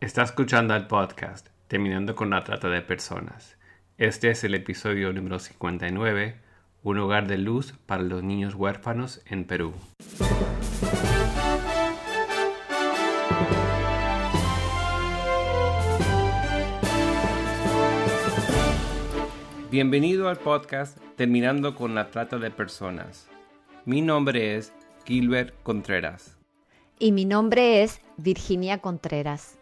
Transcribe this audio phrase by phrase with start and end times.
[0.00, 3.58] Está escuchando el podcast Terminando con la Trata de Personas.
[3.98, 6.36] Este es el episodio número 59,
[6.82, 9.74] Un hogar de luz para los niños huérfanos en Perú.
[19.70, 23.28] Bienvenido al podcast Terminando con la Trata de Personas.
[23.84, 24.72] Mi nombre es
[25.04, 26.38] Gilbert Contreras.
[26.98, 29.59] Y mi nombre es Virginia Contreras.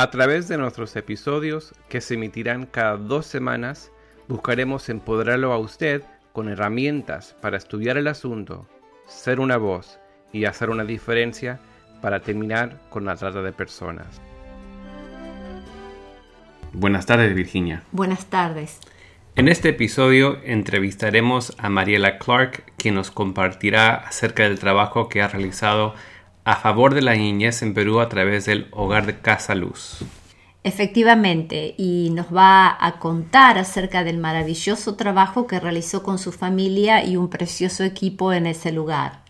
[0.00, 3.92] A través de nuestros episodios, que se emitirán cada dos semanas,
[4.28, 8.66] buscaremos empoderarlo a usted con herramientas para estudiar el asunto,
[9.06, 9.98] ser una voz
[10.32, 11.60] y hacer una diferencia
[12.00, 14.22] para terminar con la trata de personas.
[16.72, 17.82] Buenas tardes, Virginia.
[17.92, 18.80] Buenas tardes.
[19.36, 25.28] En este episodio entrevistaremos a Mariela Clark, quien nos compartirá acerca del trabajo que ha
[25.28, 25.94] realizado
[26.50, 30.04] a favor de la niñez en Perú a través del Hogar de Casa Luz.
[30.64, 37.04] Efectivamente, y nos va a contar acerca del maravilloso trabajo que realizó con su familia
[37.04, 39.22] y un precioso equipo en ese lugar.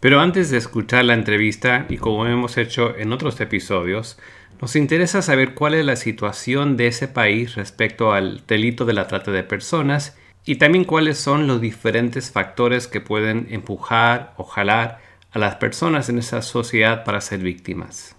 [0.00, 4.18] Pero antes de escuchar la entrevista, y como hemos hecho en otros episodios,
[4.62, 9.08] nos interesa saber cuál es la situación de ese país respecto al delito de la
[9.08, 10.16] trata de personas
[10.46, 16.08] y también cuáles son los diferentes factores que pueden empujar o jalar a las personas
[16.08, 18.16] en esa sociedad para ser víctimas.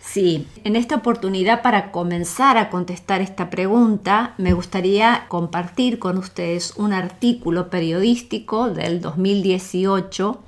[0.00, 6.74] Sí, en esta oportunidad para comenzar a contestar esta pregunta, me gustaría compartir con ustedes
[6.76, 10.40] un artículo periodístico del 2018,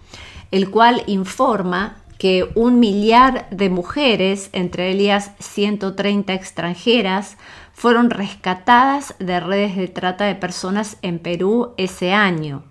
[0.52, 7.36] el cual informa que un millar de mujeres, entre ellas 130 extranjeras,
[7.72, 12.62] fueron rescatadas de redes de trata de personas en Perú ese año.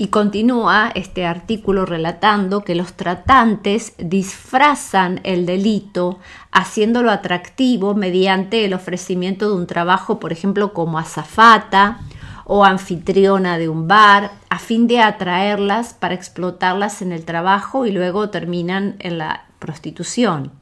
[0.00, 6.20] Y continúa este artículo relatando que los tratantes disfrazan el delito
[6.52, 11.98] haciéndolo atractivo mediante el ofrecimiento de un trabajo, por ejemplo, como azafata
[12.44, 17.90] o anfitriona de un bar, a fin de atraerlas para explotarlas en el trabajo y
[17.90, 20.52] luego terminan en la prostitución.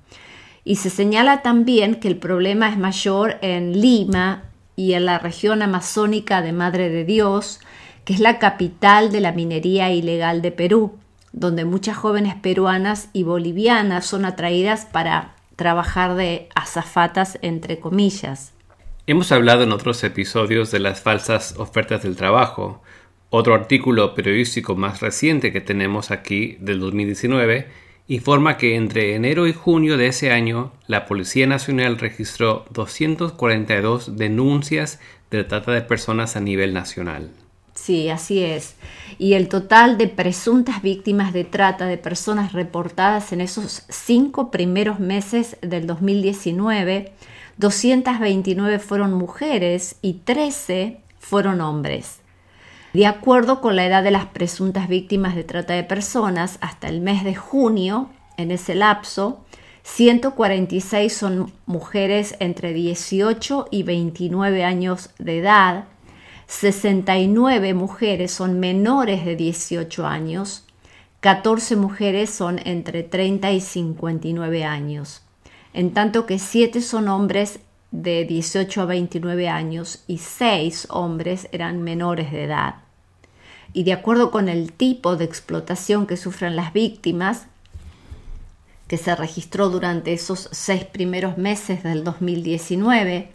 [0.65, 4.45] Y se señala también que el problema es mayor en Lima
[4.77, 7.61] y en la región amazónica de Madre de Dios,
[8.07, 10.97] que es la capital de la minería ilegal de Perú,
[11.33, 18.53] donde muchas jóvenes peruanas y bolivianas son atraídas para trabajar de azafatas, entre comillas.
[19.09, 22.81] Hemos hablado en otros episodios de las falsas ofertas del trabajo.
[23.31, 27.67] Otro artículo periodístico más reciente que tenemos aquí, del 2019,
[28.07, 35.01] informa que entre enero y junio de ese año la Policía Nacional registró 242 denuncias
[35.33, 37.33] de trata de personas a nivel nacional.
[37.77, 38.75] Sí, así es.
[39.19, 44.99] Y el total de presuntas víctimas de trata de personas reportadas en esos cinco primeros
[44.99, 47.13] meses del 2019,
[47.59, 52.21] 229 fueron mujeres y 13 fueron hombres.
[52.95, 57.03] De acuerdo con la edad de las presuntas víctimas de trata de personas, hasta el
[57.03, 59.45] mes de junio, en ese lapso,
[59.83, 65.85] 146 son mujeres entre 18 y 29 años de edad,
[66.47, 70.65] 69 mujeres son menores de 18 años,
[71.21, 75.23] 14 mujeres son entre 30 y 59 años,
[75.75, 77.59] en tanto que 7 son hombres
[77.91, 82.77] de 18 a 29 años y 6 hombres eran menores de edad.
[83.73, 87.47] Y de acuerdo con el tipo de explotación que sufren las víctimas,
[88.89, 93.33] que se registró durante esos seis primeros meses del 2019,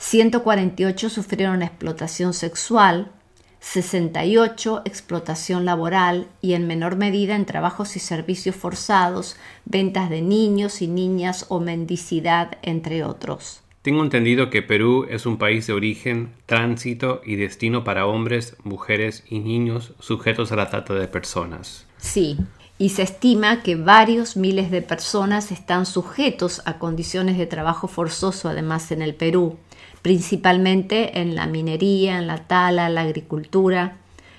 [0.00, 3.12] 148 sufrieron explotación sexual,
[3.60, 10.80] 68 explotación laboral y en menor medida en trabajos y servicios forzados, ventas de niños
[10.80, 13.60] y niñas o mendicidad, entre otros.
[13.82, 19.22] Tengo entendido que Perú es un país de origen, tránsito y destino para hombres, mujeres
[19.28, 21.86] y niños sujetos a la trata de personas.
[21.98, 22.38] Sí,
[22.78, 28.48] y se estima que varios miles de personas están sujetos a condiciones de trabajo forzoso
[28.48, 29.58] además en el Perú
[30.02, 33.96] principalmente en la minería, en la tala, la agricultura,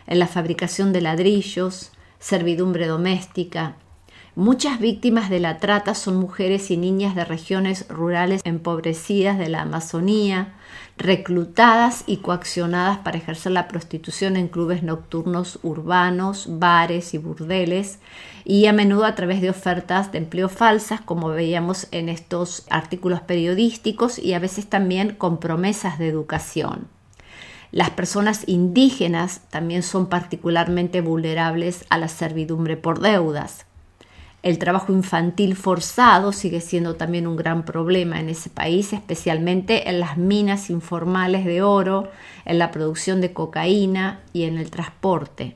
[0.07, 3.75] en la fabricación de ladrillos, servidumbre doméstica.
[4.41, 9.61] Muchas víctimas de la trata son mujeres y niñas de regiones rurales empobrecidas de la
[9.61, 10.55] Amazonía,
[10.97, 17.99] reclutadas y coaccionadas para ejercer la prostitución en clubes nocturnos urbanos, bares y burdeles,
[18.43, 23.21] y a menudo a través de ofertas de empleo falsas, como veíamos en estos artículos
[23.21, 26.87] periodísticos, y a veces también con promesas de educación.
[27.71, 33.67] Las personas indígenas también son particularmente vulnerables a la servidumbre por deudas.
[34.43, 39.99] El trabajo infantil forzado sigue siendo también un gran problema en ese país, especialmente en
[39.99, 42.09] las minas informales de oro,
[42.45, 45.55] en la producción de cocaína y en el transporte.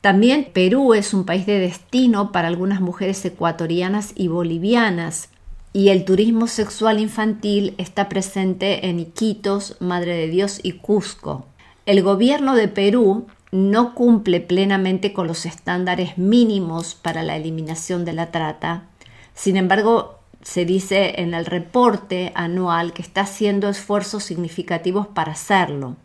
[0.00, 5.28] También Perú es un país de destino para algunas mujeres ecuatorianas y bolivianas,
[5.72, 11.46] y el turismo sexual infantil está presente en Iquitos, Madre de Dios y Cusco.
[11.86, 18.12] El gobierno de Perú no cumple plenamente con los estándares mínimos para la eliminación de
[18.12, 18.84] la trata.
[19.34, 25.96] Sin embargo, se dice en el reporte anual que está haciendo esfuerzos significativos para hacerlo.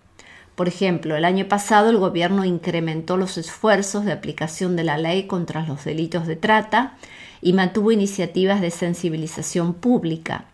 [0.56, 5.28] Por ejemplo, el año pasado el gobierno incrementó los esfuerzos de aplicación de la ley
[5.28, 6.98] contra los delitos de trata
[7.42, 10.46] y mantuvo iniciativas de sensibilización pública.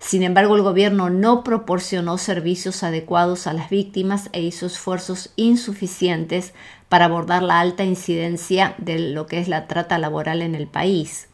[0.00, 6.54] Sin embargo, el gobierno no proporcionó servicios adecuados a las víctimas e hizo esfuerzos insuficientes
[6.88, 11.28] para abordar la alta incidencia de lo que es la trata laboral en el país.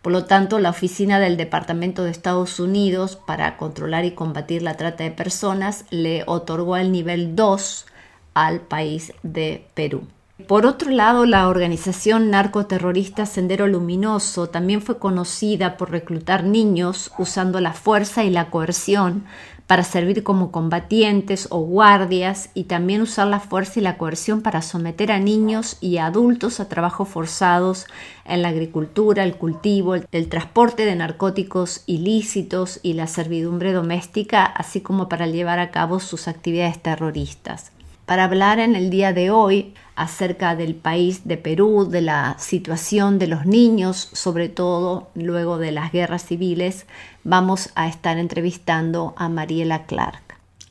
[0.00, 4.76] Por lo tanto, la Oficina del Departamento de Estados Unidos para controlar y combatir la
[4.76, 7.86] trata de personas le otorgó el nivel 2
[8.34, 10.06] al país de Perú.
[10.46, 17.60] Por otro lado, la organización narcoterrorista Sendero Luminoso también fue conocida por reclutar niños usando
[17.60, 19.24] la fuerza y la coerción
[19.66, 24.62] para servir como combatientes o guardias y también usar la fuerza y la coerción para
[24.62, 27.86] someter a niños y adultos a trabajos forzados
[28.24, 34.82] en la agricultura, el cultivo, el transporte de narcóticos ilícitos y la servidumbre doméstica, así
[34.82, 37.72] como para llevar a cabo sus actividades terroristas.
[38.06, 43.18] Para hablar en el día de hoy acerca del país de Perú, de la situación
[43.18, 46.86] de los niños, sobre todo luego de las guerras civiles,
[47.24, 50.22] vamos a estar entrevistando a Mariela Clark.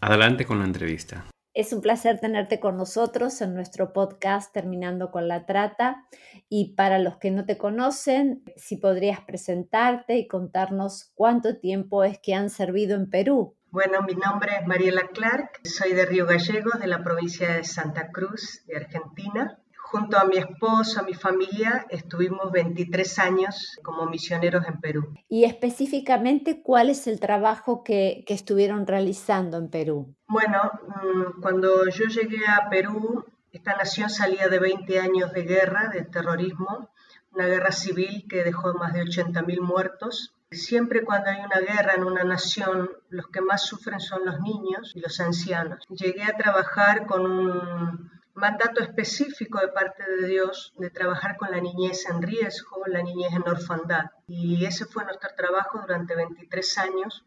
[0.01, 1.25] Adelante con la entrevista.
[1.57, 6.05] Es un placer tenerte con nosotros en nuestro podcast Terminando con la Trata.
[6.49, 12.19] Y para los que no te conocen, si podrías presentarte y contarnos cuánto tiempo es
[12.19, 13.55] que han servido en Perú.
[13.77, 18.09] Bueno, mi nombre es Mariela Clark, soy de Río Gallegos, de la provincia de Santa
[18.11, 19.59] Cruz, de Argentina.
[19.77, 25.13] Junto a mi esposo, a mi familia, estuvimos 23 años como misioneros en Perú.
[25.29, 30.15] Y específicamente, ¿cuál es el trabajo que, que estuvieron realizando en Perú?
[30.27, 35.91] Bueno, mm, cuando yo llegué a Perú, esta nación salía de 20 años de guerra,
[35.93, 36.89] de terrorismo,
[37.31, 42.05] una guerra civil que dejó más de 80.000 muertos Siempre cuando hay una guerra en
[42.05, 45.83] una nación, los que más sufren son los niños y los ancianos.
[45.89, 51.59] Llegué a trabajar con un mandato específico de parte de Dios de trabajar con la
[51.59, 54.05] niñez en riesgo, la niñez en orfandad.
[54.27, 57.25] Y ese fue nuestro trabajo durante 23 años,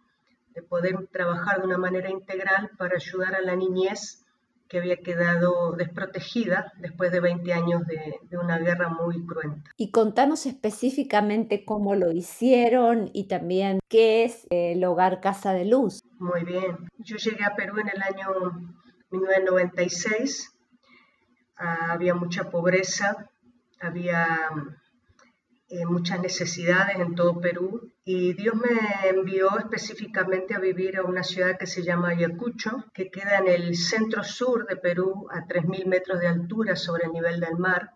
[0.55, 4.25] de poder trabajar de una manera integral para ayudar a la niñez
[4.71, 9.69] que había quedado desprotegida después de 20 años de, una guerra muy cruenta.
[9.77, 16.05] Y contanos específicamente cómo lo hicieron y también qué es el hogar Casa de Luz.
[16.21, 16.89] Muy bien.
[16.99, 18.29] Yo llegué a Perú en el año
[19.11, 20.57] 1996.
[21.57, 23.29] Ah, había mucha pobreza,
[23.81, 24.51] había
[25.71, 31.23] eh, muchas necesidades en todo Perú y Dios me envió específicamente a vivir a una
[31.23, 35.87] ciudad que se llama Ayacucho, que queda en el centro sur de Perú a 3.000
[35.87, 37.95] metros de altura sobre el nivel del mar.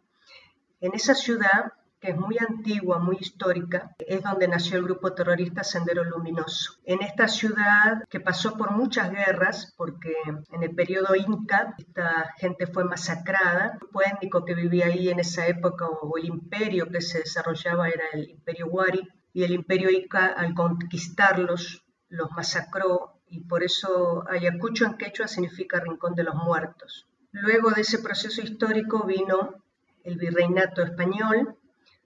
[0.81, 1.73] En esa ciudad
[2.05, 6.75] que es muy antigua, muy histórica, es donde nació el grupo terrorista Sendero Luminoso.
[6.85, 12.67] En esta ciudad que pasó por muchas guerras, porque en el periodo inca esta gente
[12.67, 17.01] fue masacrada, el grupo étnico que vivía ahí en esa época o el imperio que
[17.01, 23.41] se desarrollaba era el imperio Wari, y el imperio inca al conquistarlos los masacró y
[23.45, 27.09] por eso Ayacucho en quechua significa rincón de los muertos.
[27.33, 29.65] Luego de ese proceso histórico vino
[30.05, 31.57] el virreinato español,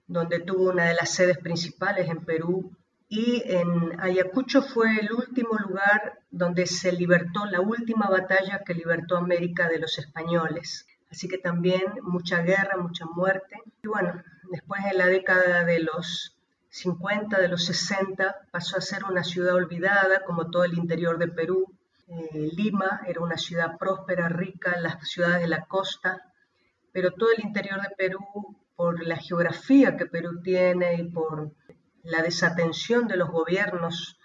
[0.09, 2.75] donde tuvo una de las sedes principales en Perú,
[3.07, 9.17] y en Ayacucho fue el último lugar donde se libertó la última batalla que libertó
[9.17, 10.85] América de los españoles.
[11.09, 13.55] Así que también mucha guerra, mucha muerte.
[13.81, 16.37] Y bueno, después en la década de los
[16.69, 21.29] 50, de los 60, pasó a ser una ciudad olvidada, como todo el interior de
[21.29, 21.65] Perú.
[22.07, 26.21] Eh, Lima era una ciudad próspera, rica, las ciudades de la costa,
[26.91, 28.19] pero todo el interior de Perú
[28.79, 31.51] por la geografía que Perú tiene y por
[32.03, 34.17] la desatención de los gobiernos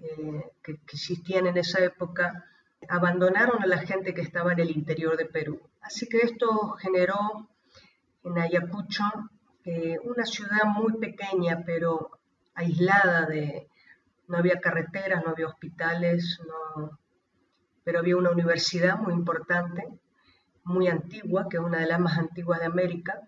[0.00, 2.46] eh, que, existían en esa época,
[2.88, 5.60] abandonaron a la gente que estaba en el interior de Perú.
[5.82, 7.50] Así que esto generó
[8.24, 9.04] en Ayacucho
[9.66, 12.12] eh, una ciudad muy pequeña, pero
[12.54, 13.68] aislada de,
[14.26, 16.40] no había carreteras, no había hospitales,
[17.84, 19.86] pero había una universidad muy importante,
[20.64, 23.20] muy antigua, que es una de las más antiguas de América,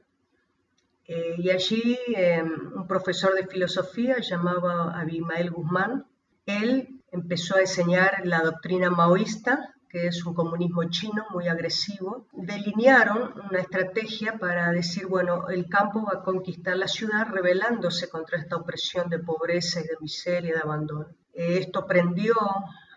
[1.12, 6.06] Eh, y allí em, un profesor de filosofía llamado Abimael Guzmán,
[6.46, 12.28] él empezó a enseñar la doctrina maoísta, que es un comunismo chino muy agresivo.
[12.32, 18.38] Delinearon una estrategia para decir, bueno, el campo va a conquistar la ciudad rebelándose contra
[18.38, 21.08] esta opresión de pobreza y de miseria y de abandono.
[21.34, 22.36] Eh, esto prendió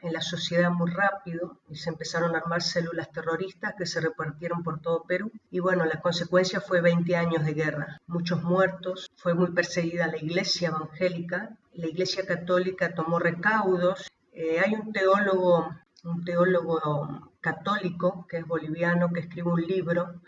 [0.03, 4.61] en la sociedad muy rápido y se empezaron a armar células terroristas que se repartieron
[4.61, 5.31] por todo Perú.
[5.49, 10.17] Y bueno, la consecuencia fue 20 años de guerra, muchos muertos, fue muy perseguida la
[10.17, 14.11] iglesia evangélica, la iglesia católica tomó recaudos.
[14.33, 20.21] Eh, hay un teólogo, un teólogo católico que es boliviano que escribe un libro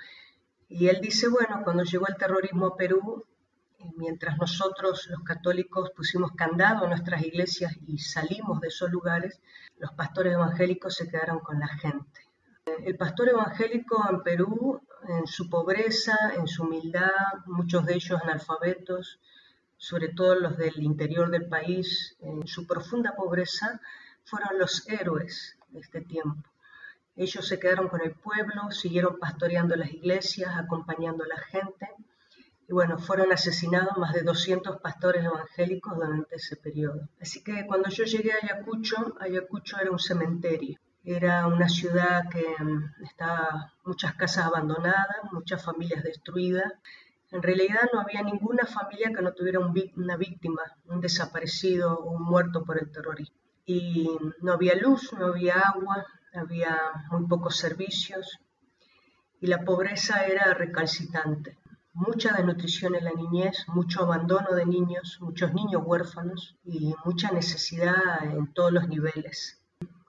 [0.67, 3.25] y él dice, bueno, cuando llegó el terrorismo a Perú,
[3.97, 9.39] mientras nosotros los católicos pusimos candado a nuestras iglesias y salimos de esos lugares,
[9.77, 12.21] los pastores evangélicos se quedaron con la gente.
[12.83, 19.19] El pastor evangélico en Perú, en su pobreza, en su humildad, muchos de ellos analfabetos,
[19.77, 23.79] sobre todo los del interior del país, en su profunda pobreza,
[24.23, 26.49] fueron los héroes de este tiempo.
[27.15, 31.87] Ellos se quedaron con el pueblo, siguieron pastoreando las iglesias, acompañando a la gente
[32.67, 37.07] y bueno, fueron asesinados más de 200 pastores evangélicos durante ese periodo.
[37.21, 40.79] Así que cuando yo llegué a Ayacucho, Ayacucho era un cementerio.
[41.03, 46.73] Era una ciudad que mm, estaba muchas casas abandonadas, muchas familias destruidas.
[47.29, 52.23] En realidad no había ninguna familia que no tuviera una víctima, un desaparecido o un
[52.23, 53.37] muerto por el terrorismo.
[53.67, 54.09] Y
[54.41, 56.77] no había luz, no había agua, había
[57.11, 58.39] muy pocos servicios
[59.39, 61.57] y la pobreza era recalcitrante
[61.95, 67.95] mucha desnutrición en la niñez, mucho abandono de niños, muchos niños huérfanos y mucha necesidad
[68.21, 69.61] en todos los niveles.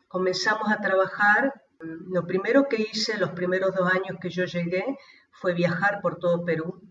[0.09, 4.85] Comenzamos a trabajar, lo primero que hice los primeros dos años que yo llegué
[5.31, 6.83] fue viajar por todo Perú.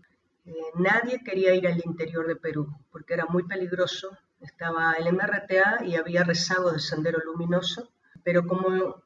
[0.46, 4.16] Eh, nadie quería ir al interior de Perú porque era muy peligroso.
[4.40, 7.90] Estaba el MRTA y había rezago de sendero luminoso,
[8.24, 9.02] pero como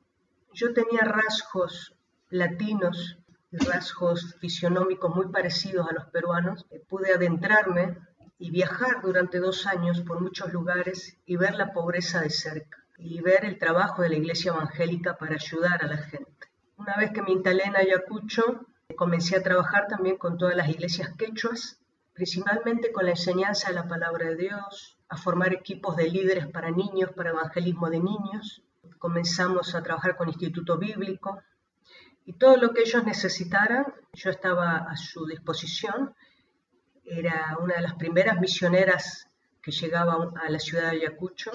[0.52, 1.96] yo tenía rasgos
[2.28, 3.19] latinos
[3.52, 7.98] rasgos fisionómicos muy parecidos a los peruanos, eh, pude adentrarme
[8.38, 13.20] y viajar durante dos años por muchos lugares y ver la pobreza de cerca y
[13.20, 16.48] ver el trabajo de la iglesia evangélica para ayudar a la gente.
[16.76, 18.66] Una vez que me instalé en Ayacucho,
[18.96, 21.80] comencé a trabajar también con todas las iglesias quechuas,
[22.12, 26.70] principalmente con la enseñanza de la palabra de Dios, a formar equipos de líderes para
[26.70, 28.62] niños, para evangelismo de niños.
[28.98, 31.40] Comenzamos a trabajar con Instituto Bíblico,
[32.24, 36.14] y todo lo que ellos necesitaran, yo estaba a su disposición.
[37.04, 39.26] Era una de las primeras misioneras
[39.62, 41.50] que llegaba a la ciudad de Ayacucho.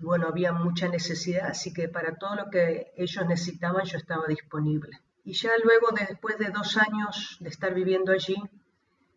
[0.00, 5.00] Bueno, había mucha necesidad, así que para todo lo que ellos necesitaban yo estaba disponible.
[5.24, 8.36] Y ya luego, después de dos años de estar viviendo allí,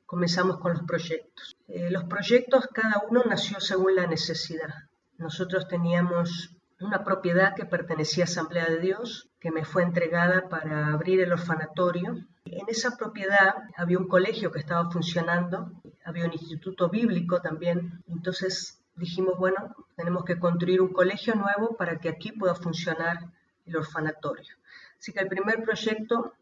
[0.06, 1.56] comenzamos con los proyectos.
[1.68, 4.74] Eh, los proyectos, cada uno nació según la necesidad.
[5.18, 10.88] Nosotros teníamos una propiedad que pertenecía a Asamblea de Dios, que me fue entregada para
[10.88, 12.18] abrir el orfanatorio.
[12.46, 15.72] En esa propiedad había un colegio que estaba funcionando,
[16.06, 18.04] había un instituto bíblico también.
[18.08, 23.20] Entonces dijimos, bueno, tenemos que construir un colegio nuevo para que aquí pueda funcionar
[23.66, 24.56] el orfanatorio.
[25.00, 26.34] Así que el primer proyecto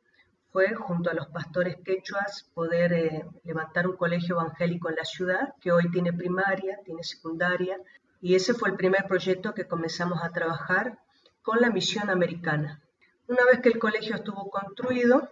[0.51, 5.53] fue, junto a los pastores quechuas, poder eh, levantar un colegio evangélico en la ciudad,
[5.61, 7.77] que hoy tiene primaria, tiene secundaria,
[8.21, 10.99] y ese fue el primer proyecto que comenzamos a trabajar
[11.41, 12.81] con la misión americana.
[13.27, 15.29] Una vez que el colegio estuvo construido,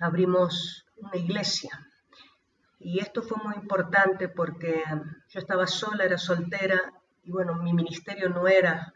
[0.00, 1.70] abrimos una iglesia.
[2.78, 4.82] Y esto fue muy importante porque
[5.28, 8.92] yo estaba sola, era soltera, y bueno, mi ministerio no era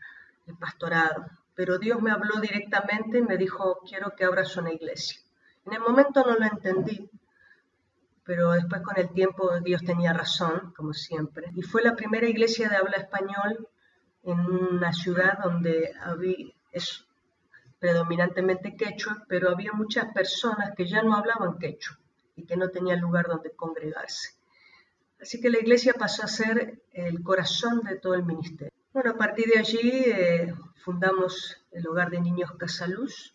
[0.47, 5.19] el pastorado, pero Dios me habló directamente y me dijo, quiero que abras una iglesia.
[5.65, 7.11] En el momento no lo entendí,
[8.29, 11.47] pero después con el tiempo Dios tenía razón, como siempre.
[11.55, 13.67] Y fue la primera iglesia de habla español
[14.23, 17.07] en una ciudad donde había, es
[17.79, 21.99] predominantemente quechua, pero había muchas personas que ya no hablaban quechua
[22.37, 24.35] y que no tenían lugar donde congregarse.
[25.23, 28.75] Así que la iglesia pasó a ser el corazón de todo el ministerio.
[28.93, 30.55] Bueno, a partir de allí eh,
[30.85, 33.33] fundamos el Hogar de Niños Casaluz,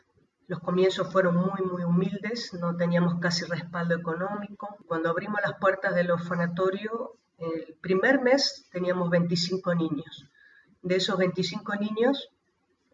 [0.47, 4.77] los comienzos fueron muy, muy humildes, no teníamos casi respaldo económico.
[4.87, 10.25] Cuando abrimos las puertas del orfanatorio, el primer mes teníamos 25 niños.
[10.81, 12.29] De esos 25 niños,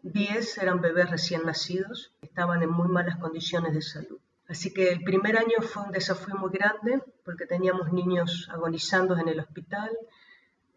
[0.02, 4.18] 10 eran bebés recién nacidos, estaban en muy malas condiciones de salud.
[4.48, 9.28] Así que el primer año fue un desafío muy grande porque teníamos niños agonizando en
[9.28, 9.90] el hospital,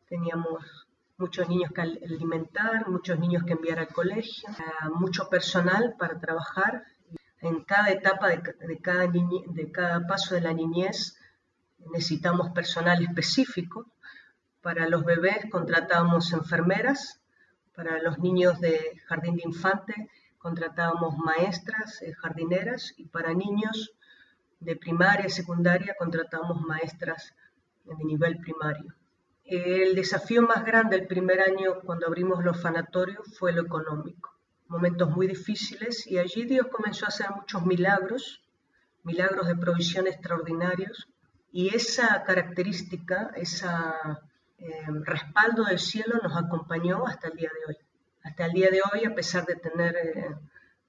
[0.08, 0.83] teníamos
[1.24, 4.50] muchos niños que alimentar, muchos niños que enviar al colegio,
[4.96, 6.84] mucho personal para trabajar.
[7.40, 8.42] En cada etapa de,
[8.82, 11.18] cada, de cada paso de la niñez
[11.94, 13.78] necesitamos personal específico.
[14.62, 17.22] Para los bebés contratábamos enfermeras,
[17.74, 18.74] para los niños de
[19.08, 23.94] jardín de infante contratábamos maestras, eh, jardineras y para niños
[24.60, 27.34] de primaria y secundaria contratábamos maestras
[27.86, 28.94] de nivel primario.
[29.46, 34.32] El desafío más grande el primer año cuando abrimos los orfanatorios fue lo económico.
[34.68, 38.42] Momentos muy difíciles y allí Dios comenzó a hacer muchos milagros,
[39.04, 41.10] milagros de provisión extraordinarios
[41.52, 43.68] y esa característica, ese
[44.58, 47.78] eh, respaldo del cielo nos acompañó hasta el día de hoy.
[48.24, 50.36] Hasta el día de hoy, a pesar de tener eh,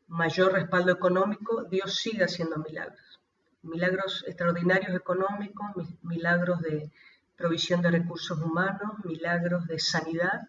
[0.07, 3.21] mayor respaldo económico, Dios sigue haciendo milagros.
[3.63, 6.93] Milagros extraordinarios económicos, milagros de
[7.37, 10.49] provisión de recursos humanos, milagros de sanidad.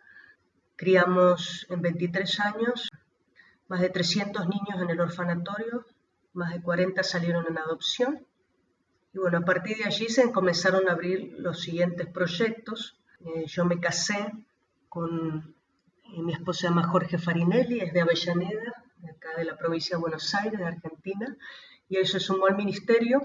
[0.75, 2.89] Criamos en 23 años
[3.67, 5.85] más de 300 niños en el orfanatorio,
[6.33, 8.25] más de 40 salieron en adopción.
[9.13, 12.99] Y bueno, a partir de allí se comenzaron a abrir los siguientes proyectos.
[13.25, 14.31] Eh, yo me casé
[14.89, 15.55] con
[16.13, 20.01] eh, mi esposo se llama Jorge Farinelli, es de Avellaneda, acá de la provincia de
[20.01, 21.35] Buenos Aires, de Argentina,
[21.89, 23.21] y él se sumó al ministerio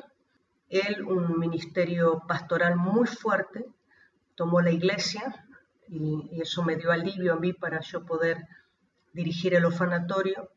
[0.70, 3.66] él, un ministerio pastoral muy fuerte,
[4.36, 5.46] tomó la iglesia
[5.88, 8.46] y, eso me dio alivio a mí para yo poder
[9.12, 10.50] dirigir el orfanatorio.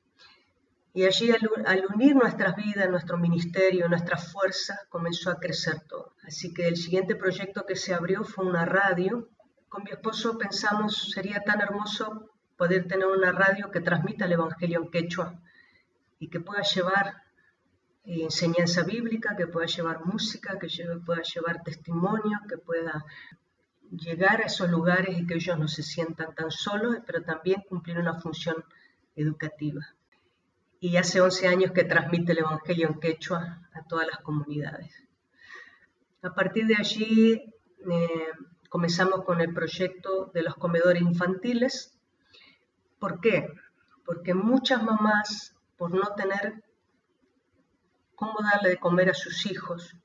[0.93, 6.13] Y allí al, unir nuestras vidas, nuestro ministerio, nuestras fuerzas, comenzó a crecer todo.
[6.24, 9.27] Así que el siguiente proyecto que se abrió fue una radio.
[9.67, 14.84] Con mi esposo pensamos sería tan hermoso poder tener una radio que transmita el Evangelio
[14.84, 15.41] en quechua
[16.20, 17.23] y que pueda llevar
[18.05, 20.67] enseñanza bíblica, que pueda llevar música, que
[21.05, 23.05] pueda llevar testimonio, que pueda
[23.91, 27.98] llegar a esos lugares y que ellos no se sientan tan solos, pero también cumplir
[27.98, 28.63] una función
[29.15, 29.81] educativa.
[30.79, 34.91] Y hace 11 años que transmite el Evangelio en quechua a todas las comunidades.
[36.24, 38.27] A partir de allí eh,
[38.69, 41.98] comenzamos con el proyecto de los comedores infantiles.
[43.00, 43.53] ¿Por qué?
[44.05, 46.63] Porque muchas mamás, por no tener
[48.24, 49.96] cómo darle de comer a sus hijos,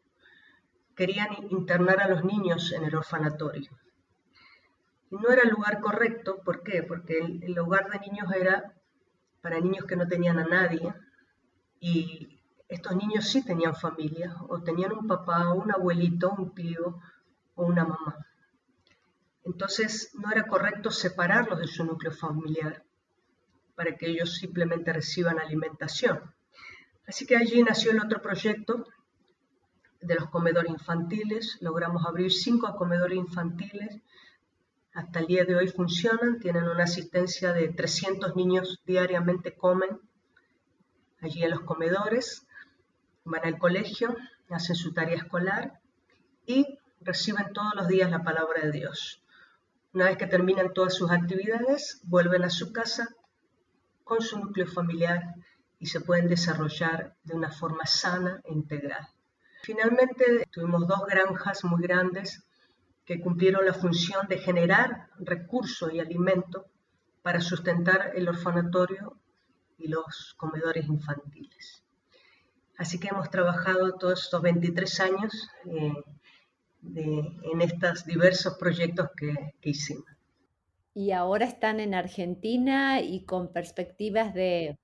[0.97, 3.71] querían internar a los niños en el orfanatorio.
[5.11, 6.83] No era el lugar correcto, ¿por qué?
[6.83, 8.75] Porque el, hogar de niños era
[9.41, 10.93] para niños que no tenían a nadie
[11.79, 17.01] y estos niños sí tenían familia, o tenían un papá, un abuelito, un tío
[17.55, 18.27] o una mamá.
[19.45, 22.85] Entonces no era correcto separarlos de su núcleo familiar
[23.77, 26.35] para que ellos simplemente reciban alimentación.
[27.09, 28.85] Así que allí nació el otro proyecto
[30.03, 31.57] de los comedores infantiles.
[31.63, 34.03] Logramos abrir cinco comedores infantiles.
[34.93, 40.01] Hasta el día de hoy funcionan, tienen una asistencia de 300 niños diariamente comen
[41.21, 42.47] allí en los comedores,
[43.25, 44.15] van al colegio,
[44.51, 45.81] hacen su tarea escolar
[46.47, 49.23] y reciben todos los días la palabra de Dios.
[49.95, 53.09] Una vez que terminan todas sus actividades, vuelven a su casa
[54.05, 55.35] con su núcleo familiar
[55.79, 59.07] y se pueden desarrollar de una forma sana e integral.
[59.63, 62.45] Finalmente, tuvimos dos granjas muy grandes
[63.05, 66.67] que cumplieron la función de generar recursos y alimento
[67.23, 69.19] para sustentar el orfanatorio
[69.79, 71.83] y los comedores infantiles.
[72.77, 75.93] Así que hemos trabajado todos estos 23 años eh,
[76.83, 80.07] en estos diversos proyectos que, que hicimos.
[80.95, 84.79] Y ahora están en Argentina y con perspectivas de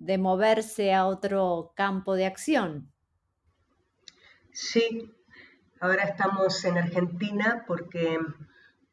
[0.00, 2.90] de moverse a otro campo de acción.
[4.50, 5.14] Sí,
[5.78, 8.18] ahora estamos en Argentina porque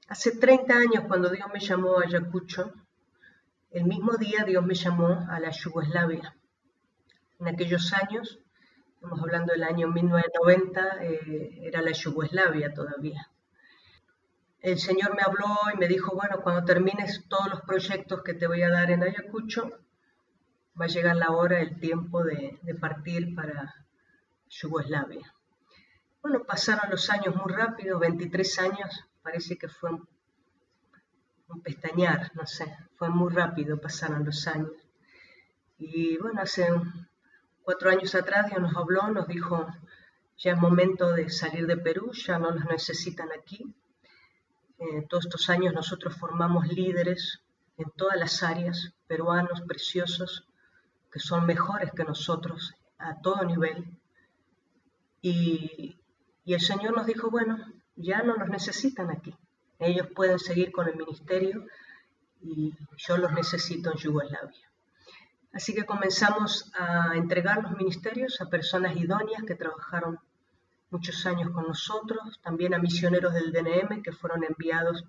[0.09, 2.73] hace 30 años cuando Dios me llamó a Ayacucho,
[3.71, 6.35] el mismo día Dios me llamó a la Yugoslavia.
[7.39, 8.39] En aquellos años,
[8.95, 13.31] estamos hablando del año 1990, eh, era la Yugoslavia todavía.
[14.59, 18.47] El Señor me habló y me dijo, bueno, cuando termines todos los proyectos que te
[18.47, 19.86] voy a dar en Ayacucho,
[20.79, 23.73] va a llegar la hora, el tiempo de, partir para
[24.47, 25.33] Yugoslavia.
[26.21, 30.07] Bueno, pasaron los años muy rápido, 23 años, parece que fue un,
[31.63, 34.71] pestañar, no sé, fue muy rápido, pasaron los años.
[35.77, 36.67] Y bueno, hace
[37.63, 39.65] cuatro años atrás Dios nos habló, nos dijo,
[40.37, 43.73] ya es momento de salir de Perú, ya no nos necesitan aquí.
[44.77, 47.41] Eh, todos estos años nosotros formamos líderes
[47.77, 50.47] en todas las áreas, peruanos preciosos,
[51.11, 53.85] que son mejores que nosotros a todo nivel.
[55.21, 55.95] Y,
[56.45, 57.57] el Señor nos dijo, bueno,
[57.95, 59.35] ya no nos necesitan aquí.
[59.79, 61.65] Ellos pueden seguir con el ministerio
[62.41, 64.71] y yo los necesito en Yugoslavia.
[65.51, 70.19] Así que comenzamos a entregar los ministerios a personas idóneas que trabajaron
[70.89, 75.03] muchos años con nosotros, también a misioneros del DNM que fueron enviados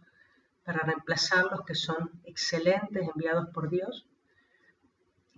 [0.64, 4.06] para reemplazarlos, que son excelentes, enviados por Dios.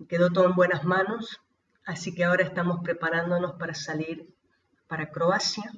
[0.07, 1.39] Quedó todo en buenas manos,
[1.85, 4.33] así que ahora estamos preparándonos para salir
[4.87, 5.71] para Croacia.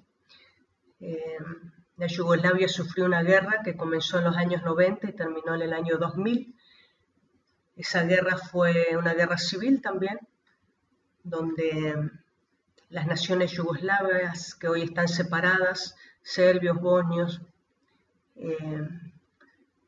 [1.00, 1.38] Eh,
[1.98, 5.74] la Yugoslavia sufrió una guerra que comenzó en los años 90 y terminó en el
[5.74, 6.56] año 2000.
[7.76, 10.20] Esa guerra fue una guerra civil también,
[11.24, 12.12] donde
[12.90, 17.42] las naciones yugoslavas que hoy están separadas, serbios, bosnios,
[18.36, 18.88] eh,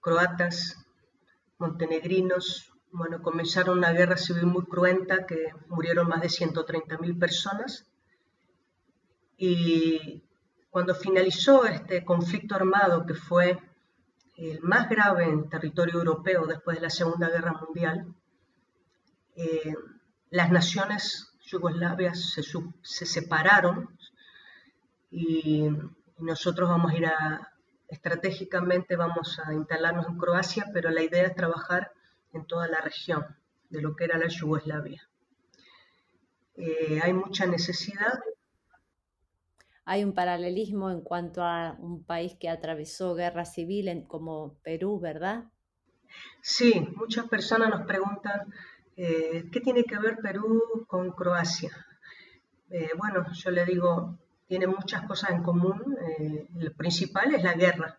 [0.02, 0.86] croatas,
[1.58, 7.86] montenegrinos, bueno, comenzaron una guerra civil muy cruenta que murieron más de 130.000 personas.
[9.38, 10.23] Y
[10.69, 13.60] cuando finalizó este conflicto armado, que fue
[14.38, 18.13] el más grave en territorio europeo después de la Segunda Guerra Mundial,
[19.36, 19.73] eh,
[20.29, 22.41] las naciones yugoslavias se,
[22.81, 23.89] se separaron
[25.12, 25.67] y
[26.17, 27.53] nosotros vamos a ir a,
[27.88, 31.91] estratégicamente vamos a instalarnos en Croacia, pero la idea es trabajar
[32.36, 33.26] en toda la región
[33.69, 35.08] de lo que era la Yugoslavia.
[36.56, 38.19] Eh, hay mucha necesidad.
[39.86, 45.45] Hay un paralelismo en cuanto a un país que atravesó guerra civil como Perú, ¿verdad?
[46.41, 48.54] Sí, muchas personas nos preguntan
[48.95, 51.71] eh, qué tiene que ver Perú con Croacia.
[52.69, 54.17] Eh, bueno, yo le digo,
[54.48, 55.98] tiene muchas cosas en común.
[56.58, 57.98] El principal es la guerra.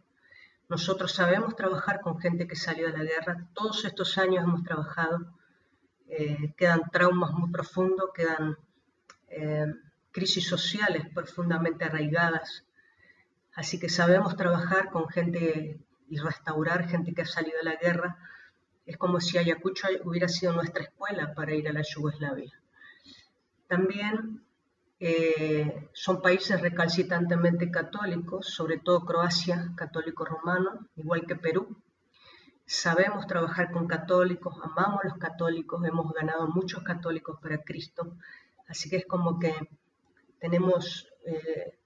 [0.69, 3.47] Nosotros sabemos trabajar con gente que salió de la guerra.
[3.55, 5.33] Todos estos años hemos trabajado.
[6.09, 8.57] Eh, quedan traumas muy profundos, quedan
[9.29, 9.67] eh,
[10.11, 12.65] crisis sociales profundamente arraigadas.
[13.55, 18.19] Así que sabemos trabajar con gente y restaurar gente que ha salido de la guerra.
[18.85, 22.53] Es como si Ayacucho hubiera sido nuestra escuela para ir a la Yugoslavia.
[23.69, 24.46] También
[24.99, 31.77] eh, son países recalcitrantemente católicos, sobre todo Croacia, católico romano, igual que Perú.
[32.65, 38.17] Sabemos trabajar con católicos, amamos a los católicos, hemos ganado muchos católicos para Cristo,
[38.69, 39.55] así que es como que
[40.41, 41.79] tenemos eh,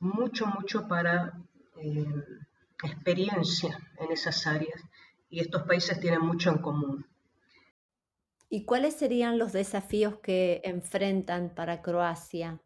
[0.00, 1.32] mucho, mucho para
[1.76, 2.24] eh,
[2.82, 4.82] experiencia en esas áreas
[5.28, 7.06] y estos países tienen mucho en común.
[8.48, 12.60] ¿Y cuáles serían los desafíos que enfrentan para Croacia?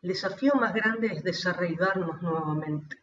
[0.00, 2.96] El desafío más grande es desarraigarnos nuevamente.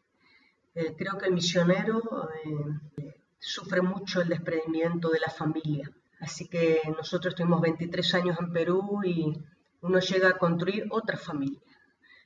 [0.73, 5.91] Eh, creo que el misionero eh, sufre mucho el desprendimiento de la familia.
[6.19, 9.39] Así que nosotros tuvimos 23 años en Perú y
[9.82, 11.62] uno llega a construir otra familia.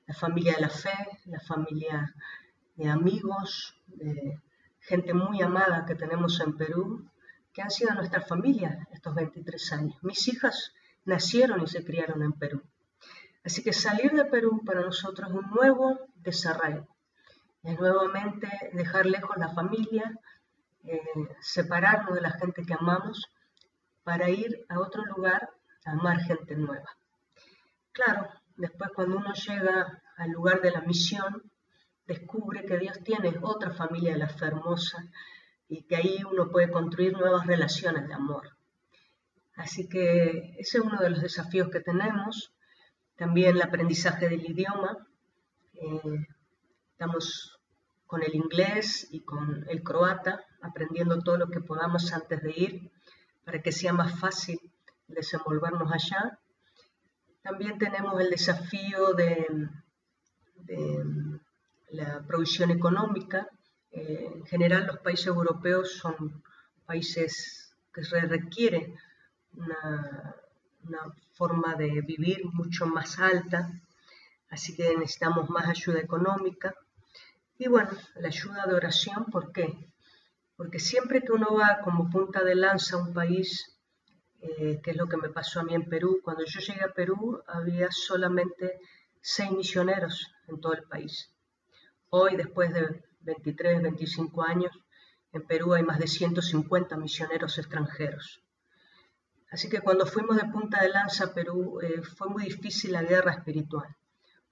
[0.08, 2.16] La familia de la fe, la familia
[2.76, 4.40] de amigos, de
[4.80, 7.11] gente muy amada que tenemos en Perú
[7.54, 9.98] que han sido nuestra familia estos 23 años.
[10.04, 10.74] Mis hijas
[11.06, 12.62] nacieron y se criaron en Perú.
[13.44, 16.88] Así que salir de Perú para nosotros es un nuevo desarrollo.
[17.64, 20.20] Es nuevamente dejar lejos la familia,
[20.84, 21.02] eh,
[21.42, 23.26] separarnos de la gente que amamos
[24.04, 25.50] para ir a otro lugar
[25.86, 26.90] a amar gente nueva.
[27.92, 31.44] Claro, después cuando uno llega al lugar de la misión,
[32.06, 35.04] descubre que Dios tiene otra familia de la hermosa
[35.72, 38.58] y que ahí uno puede construir nuevas relaciones de amor.
[39.56, 42.54] Así que ese es uno de los desafíos que tenemos.
[43.16, 45.08] También el aprendizaje del idioma.
[45.76, 46.28] Eh,
[46.92, 47.58] estamos
[48.06, 52.92] con el inglés y con el croata, aprendiendo todo lo que podamos antes de ir,
[53.46, 54.60] para que sea más fácil
[55.08, 56.38] desenvolvernos allá.
[57.42, 59.48] También tenemos el desafío de,
[60.56, 61.40] de
[61.92, 63.48] la provisión económica,
[63.92, 66.42] eh, en general los países europeos son
[66.86, 68.96] países que requieren
[69.54, 70.36] una,
[71.34, 73.72] forma de vivir mucho más alta,
[74.50, 76.76] así que necesitamos más ayuda económica.
[77.58, 79.68] Y bueno, la ayuda de oración, ¿por qué?
[80.56, 83.80] Porque siempre que uno va como punta de lanza a un país,
[84.42, 86.94] eh, que es lo que me pasó a mí en Perú, cuando yo llegué a
[86.94, 88.80] Perú había solamente
[89.22, 91.34] seis misioneros en todo el país.
[92.10, 94.72] Hoy, después de 23, 25 años,
[95.32, 98.42] en Perú hay más de 150 misioneros extranjeros.
[99.50, 103.04] Así que cuando fuimos de punta de lanza a Perú eh, fue muy difícil la
[103.04, 103.96] guerra espiritual.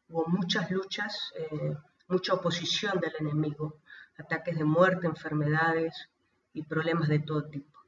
[0.09, 1.75] Hubo muchas luchas, eh,
[2.07, 3.79] mucha oposición del enemigo,
[4.17, 6.09] ataques de muerte, enfermedades
[6.53, 7.79] y problemas de todo tipo.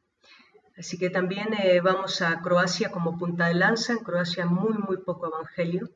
[0.77, 3.93] Así que también eh, vamos a Croacia como punta de lanza.
[3.93, 5.89] En Croacia muy, muy poco evangelio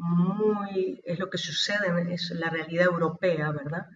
[0.00, 3.86] muy, es lo que sucede, es la realidad europea, ¿verdad?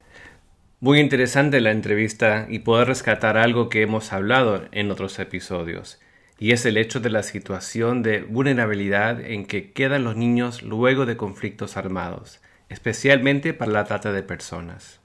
[0.80, 6.00] Muy interesante la entrevista y poder rescatar algo que hemos hablado en otros episodios
[6.42, 11.06] y es el hecho de la situación de vulnerabilidad en que quedan los niños luego
[11.06, 14.98] de conflictos armados, especialmente para la trata de personas.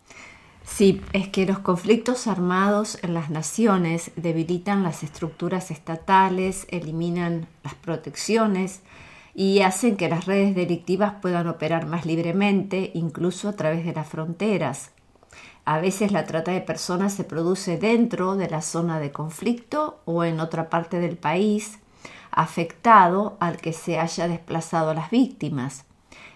[0.65, 7.75] Sí, es que los conflictos armados en las naciones debilitan las estructuras estatales, eliminan las
[7.75, 8.81] protecciones
[9.35, 14.09] y hacen que las redes delictivas puedan operar más libremente, incluso a través de las
[14.09, 14.89] fronteras.
[15.69, 20.23] A veces la trata de personas se produce dentro de la zona de conflicto o
[20.23, 21.79] en otra parte del país,
[22.31, 25.83] afectado al que se haya desplazado a las víctimas.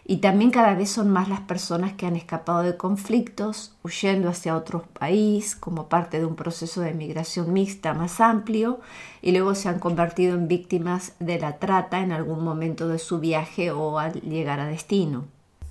[0.06, 4.58] Y también cada vez son más las personas que han escapado de conflictos, huyendo hacia
[4.58, 8.82] otro país como parte de un proceso de migración mixta más amplio
[9.22, 13.22] y luego se han convertido en víctimas de la trata en algún momento de su
[13.22, 15.24] viaje o al llegar a destino.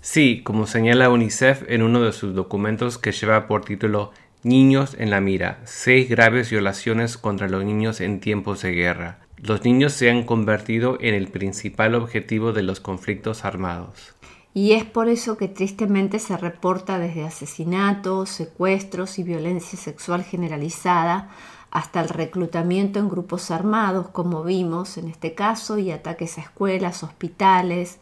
[0.02, 5.10] Sí, como señala UNICEF en uno de sus documentos que lleva por título Niños en
[5.10, 9.18] la mira, seis graves violaciones contra los niños en tiempos de guerra.
[9.36, 14.14] Los niños se han convertido en el principal objetivo de los conflictos armados.
[14.54, 21.28] Y es por eso que tristemente se reporta desde asesinatos, secuestros y violencia sexual generalizada
[21.70, 27.02] hasta el reclutamiento en grupos armados, como vimos en este caso, y ataques a escuelas,
[27.02, 28.00] hospitales,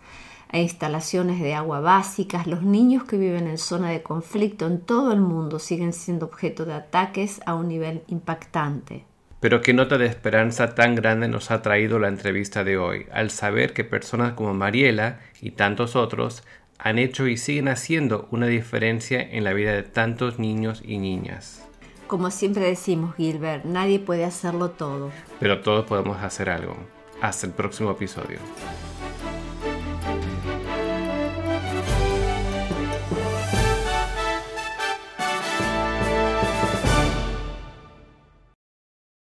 [0.51, 5.13] a instalaciones de agua básicas, los niños que viven en zona de conflicto en todo
[5.13, 9.05] el mundo siguen siendo objeto de ataques a un nivel impactante.
[9.41, 13.31] Pero qué nota de esperanza tan grande nos ha traído la entrevista de hoy, al
[13.31, 16.43] saber que personas como Mariela y tantos otros
[16.79, 21.65] han hecho y siguen haciendo una diferencia en la vida de tantos niños y niñas.
[22.09, 25.11] Como siempre decimos, Gilbert, nadie puede hacerlo todo.
[25.39, 26.77] Pero todos podemos hacer algo.
[27.21, 28.39] Hasta el próximo episodio.